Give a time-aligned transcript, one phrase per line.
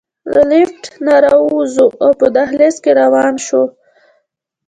[0.33, 3.63] له لفټ نه راووځو او په دهلېز کې روان شو.